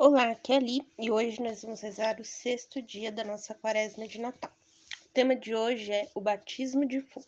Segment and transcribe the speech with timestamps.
[0.00, 4.06] Olá, aqui é Ali e hoje nós vamos rezar o sexto dia da nossa quaresma
[4.06, 4.52] de Natal.
[5.04, 7.26] O tema de hoje é o batismo de fogo.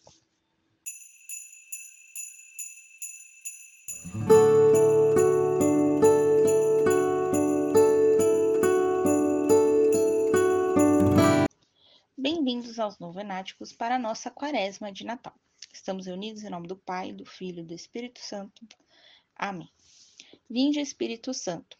[12.16, 15.34] Bem-vindos aos novenáticos para a nossa quaresma de Natal.
[15.74, 18.64] Estamos reunidos em nome do Pai, do Filho e do Espírito Santo.
[19.34, 19.68] Amém.
[20.48, 21.79] Vinde, Espírito Santo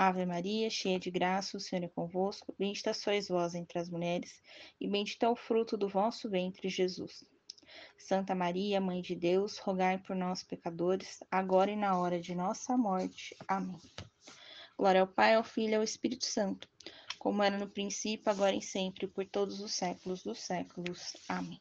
[0.00, 2.54] Ave Maria, cheia de graça, o Senhor é convosco.
[2.56, 4.40] Bendita sois vós entre as mulheres,
[4.80, 7.24] e bendito é o fruto do vosso ventre, Jesus.
[7.96, 12.76] Santa Maria, Mãe de Deus, rogai por nós, pecadores, agora e na hora de nossa
[12.76, 13.36] morte.
[13.48, 13.80] Amém.
[14.78, 16.68] Glória ao Pai, ao Filho e ao Espírito Santo,
[17.18, 21.16] como era no princípio, agora e sempre, por todos os séculos dos séculos.
[21.28, 21.60] Amém.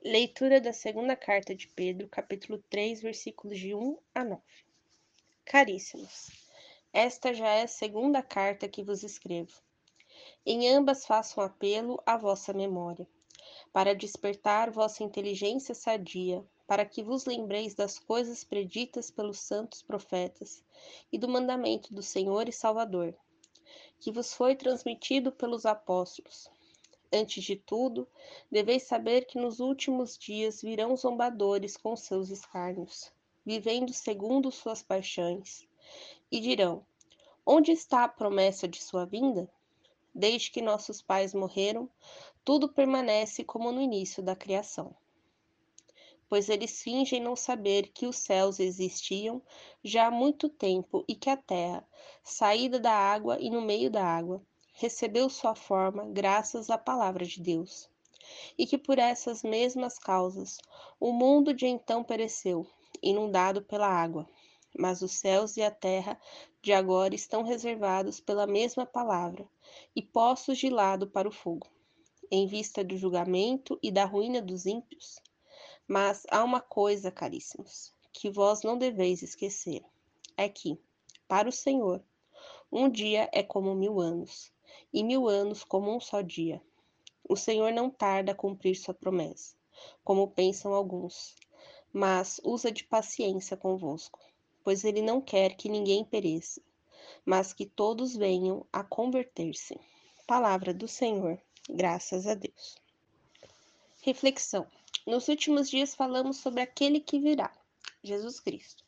[0.00, 4.40] Leitura da segunda carta de Pedro, capítulo 3, versículos de 1 a 9.
[5.44, 6.45] Caríssimos,
[6.96, 9.60] esta já é a segunda carta que vos escrevo.
[10.46, 13.06] Em ambas faço um apelo à vossa memória,
[13.70, 20.64] para despertar vossa inteligência sadia, para que vos lembreis das coisas preditas pelos santos profetas
[21.12, 23.14] e do mandamento do Senhor e Salvador,
[24.00, 26.48] que vos foi transmitido pelos apóstolos.
[27.12, 28.08] Antes de tudo,
[28.50, 33.12] deveis saber que nos últimos dias virão zombadores com seus escárnios,
[33.44, 35.68] vivendo segundo suas paixões
[36.30, 36.84] e dirão:
[37.44, 39.48] Onde está a promessa de sua vinda?
[40.14, 41.88] Desde que nossos pais morreram,
[42.44, 44.94] tudo permanece como no início da criação.
[46.28, 49.40] Pois eles fingem não saber que os céus existiam
[49.84, 51.86] já há muito tempo e que a terra,
[52.24, 57.40] saída da água e no meio da água, recebeu sua forma graças à palavra de
[57.40, 57.88] Deus.
[58.58, 60.58] E que por essas mesmas causas
[60.98, 62.66] o mundo de então pereceu,
[63.00, 64.28] inundado pela água
[64.78, 66.20] mas os céus e a terra
[66.60, 69.48] de agora estão reservados pela mesma palavra
[69.94, 71.66] e postos de lado para o fogo,
[72.30, 75.18] em vista do julgamento e da ruína dos ímpios.
[75.88, 79.82] Mas há uma coisa, caríssimos, que vós não deveis esquecer:
[80.36, 80.78] é que,
[81.26, 82.02] para o Senhor,
[82.70, 84.52] um dia é como mil anos,
[84.92, 86.60] e mil anos como um só dia.
[87.28, 89.56] O Senhor não tarda a cumprir sua promessa,
[90.04, 91.34] como pensam alguns,
[91.92, 94.20] mas usa de paciência convosco
[94.66, 96.60] pois ele não quer que ninguém pereça,
[97.24, 99.78] mas que todos venham a converter-se.
[100.26, 101.40] Palavra do Senhor,
[101.70, 102.76] graças a Deus.
[104.02, 104.66] Reflexão:
[105.06, 107.56] Nos últimos dias falamos sobre aquele que virá,
[108.02, 108.84] Jesus Cristo.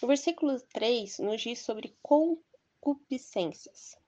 [0.00, 3.98] No versículo 3, nos diz sobre concupiscências.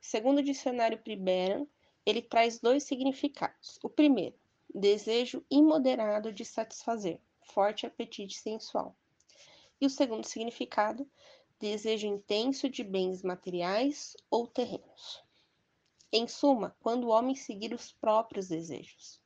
[0.00, 1.66] Segundo o dicionário Priberan,
[2.06, 3.80] ele traz dois significados.
[3.82, 4.38] O primeiro,
[4.72, 8.94] desejo imoderado de satisfazer, forte apetite sensual.
[9.80, 11.10] E o segundo significado,
[11.58, 15.24] desejo intenso de bens materiais ou terrenos.
[16.12, 19.18] Em suma, quando o homem seguir os próprios desejos.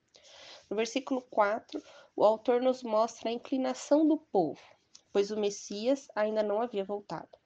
[0.71, 1.83] No versículo 4,
[2.15, 4.61] o autor nos mostra a inclinação do povo,
[5.13, 7.37] pois o Messias ainda não havia voltado.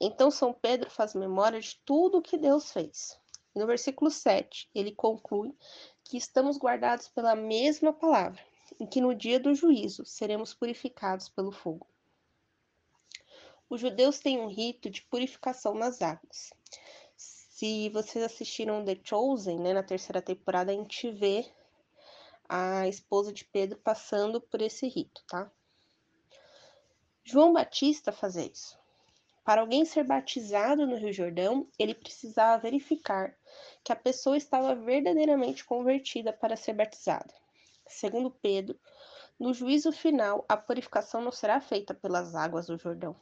[0.00, 3.20] Então, São Pedro faz memória de tudo o que Deus fez.
[3.54, 5.54] No versículo 7, ele conclui
[6.02, 8.42] que estamos guardados pela mesma palavra,
[8.80, 11.86] e que no dia do juízo seremos purificados pelo fogo
[13.74, 16.52] os judeus têm um rito de purificação nas águas.
[17.16, 21.44] Se vocês assistiram The Chosen, né, na terceira temporada, a gente vê
[22.48, 25.50] a esposa de Pedro passando por esse rito, tá?
[27.24, 28.78] João Batista fazia isso.
[29.44, 33.36] Para alguém ser batizado no Rio Jordão, ele precisava verificar
[33.82, 37.34] que a pessoa estava verdadeiramente convertida para ser batizada.
[37.88, 38.78] Segundo Pedro,
[39.38, 43.16] no juízo final, a purificação não será feita pelas águas do Jordão,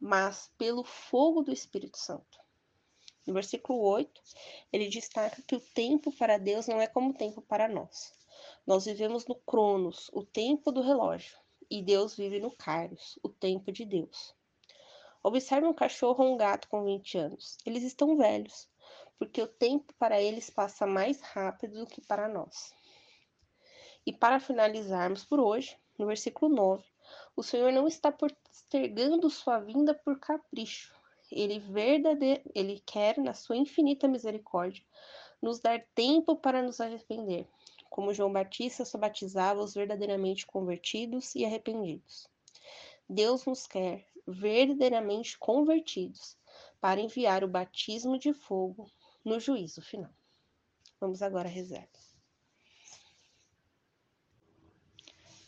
[0.00, 2.38] mas pelo fogo do Espírito Santo.
[3.26, 4.22] No versículo 8,
[4.72, 8.14] ele destaca que o tempo para Deus não é como o tempo para nós.
[8.66, 11.36] Nós vivemos no Cronos, o tempo do relógio,
[11.70, 14.34] e Deus vive no Kairos, o tempo de Deus.
[15.22, 17.58] Observe um cachorro ou um gato com 20 anos.
[17.66, 18.68] Eles estão velhos,
[19.18, 22.72] porque o tempo para eles passa mais rápido do que para nós.
[24.06, 26.84] E para finalizarmos por hoje, no versículo 9,
[27.36, 30.94] o Senhor não está postergando sua vinda por capricho.
[31.30, 34.82] Ele verdadeiro, ele quer, na sua infinita misericórdia,
[35.42, 37.46] nos dar tempo para nos arrepender,
[37.90, 42.26] como João Batista só batizava os verdadeiramente convertidos e arrependidos.
[43.08, 46.38] Deus nos quer verdadeiramente convertidos
[46.80, 48.90] para enviar o batismo de fogo
[49.24, 50.10] no juízo final.
[50.98, 51.88] Vamos agora rezar.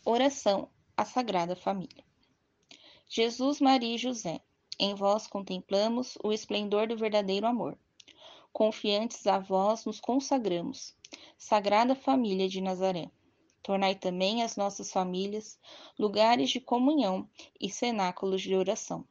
[0.05, 0.69] Oração
[0.99, 2.03] à Sagrada Família.
[3.07, 4.41] Jesus, Maria e José,
[4.77, 7.79] em vós contemplamos o esplendor do verdadeiro amor.
[8.51, 10.93] Confiantes a vós nos consagramos,
[11.37, 13.09] Sagrada Família de Nazaré.
[13.63, 15.57] Tornai também as nossas famílias
[15.97, 19.07] lugares de comunhão e cenáculos de oração,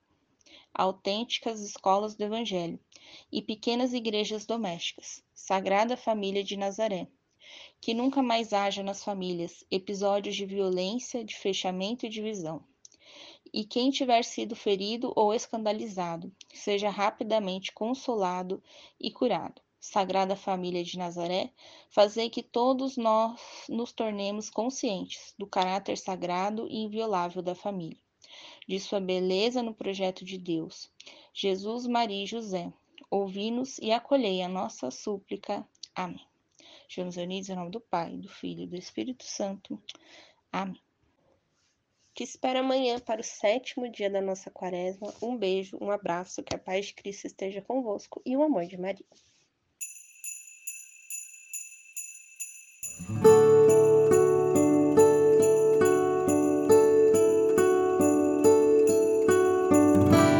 [0.74, 2.78] autênticas escolas do Evangelho
[3.32, 7.08] e pequenas igrejas domésticas, Sagrada Família de Nazaré.
[7.80, 12.64] Que nunca mais haja nas famílias episódios de violência, de fechamento e divisão
[13.52, 18.62] e quem tiver sido ferido ou escandalizado, seja rapidamente consolado
[19.00, 19.60] e curado.
[19.80, 21.52] Sagrada Família de Nazaré,
[21.88, 27.96] fazei que todos nós nos tornemos conscientes do caráter sagrado e inviolável da família,
[28.66, 30.90] de sua beleza no projeto de Deus.
[31.32, 32.72] Jesus, Maria e José,
[33.08, 35.66] ouvi-nos e acolhei a nossa súplica.
[35.94, 36.27] Amém.
[36.88, 39.78] Estamos unidos em nome do Pai, do Filho e do Espírito Santo.
[40.50, 40.80] Amém.
[42.14, 45.12] Te espero amanhã para o sétimo dia da nossa quaresma.
[45.22, 48.78] Um beijo, um abraço, que a paz de Cristo esteja convosco e o amor de
[48.78, 49.04] Maria.